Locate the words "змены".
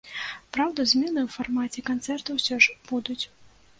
0.91-1.19